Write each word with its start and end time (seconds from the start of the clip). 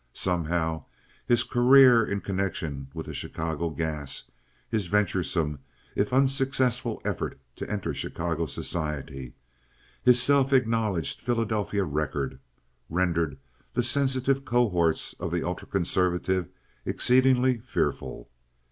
Somehow 0.13 0.85
his 1.27 1.43
career 1.43 2.03
in 2.03 2.21
connection 2.21 2.87
with 2.91 3.13
Chicago 3.15 3.69
gas, 3.69 4.31
his 4.67 4.87
venturesome, 4.87 5.59
if 5.95 6.11
unsuccessful 6.11 6.99
effort 7.05 7.39
to 7.57 7.69
enter 7.69 7.93
Chicago 7.93 8.47
society, 8.47 9.35
his 10.01 10.19
self 10.19 10.53
acknowledged 10.53 11.19
Philadelphia 11.21 11.83
record, 11.83 12.39
rendered 12.89 13.37
the 13.75 13.83
sensitive 13.83 14.43
cohorts 14.43 15.13
of 15.19 15.29
the 15.31 15.43
ultra 15.45 15.67
conservative 15.67 16.49
exceedingly 16.83 17.59
fearful. 17.59 18.27